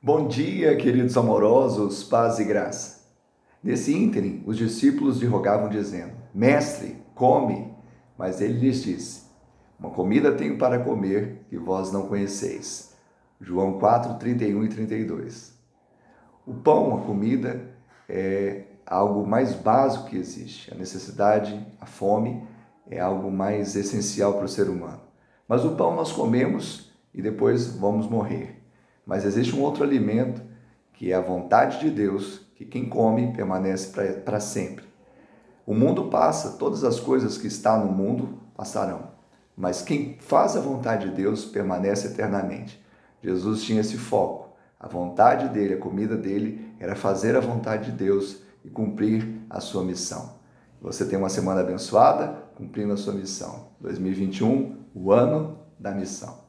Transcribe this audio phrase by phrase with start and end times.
[0.00, 3.04] Bom dia, queridos amorosos, paz e graça.
[3.60, 7.74] Nesse ínterim, os discípulos lhe rogavam, dizendo: Mestre, come.
[8.16, 9.24] Mas ele lhes disse:
[9.76, 12.94] Uma comida tenho para comer que vós não conheceis.
[13.40, 15.58] João 4, 31 e 32.
[16.46, 17.68] O pão, a comida,
[18.08, 20.72] é algo mais básico que existe.
[20.72, 22.46] A necessidade, a fome,
[22.88, 25.00] é algo mais essencial para o ser humano.
[25.48, 28.58] Mas o pão nós comemos e depois vamos morrer.
[29.08, 30.42] Mas existe um outro alimento
[30.92, 33.90] que é a vontade de Deus, que quem come permanece
[34.22, 34.84] para sempre.
[35.64, 39.12] O mundo passa, todas as coisas que estão no mundo passarão,
[39.56, 42.84] mas quem faz a vontade de Deus permanece eternamente.
[43.22, 44.54] Jesus tinha esse foco.
[44.78, 49.58] A vontade dele, a comida dele era fazer a vontade de Deus e cumprir a
[49.58, 50.34] sua missão.
[50.82, 53.68] Você tem uma semana abençoada, cumprindo a sua missão.
[53.80, 56.47] 2021, o ano da missão.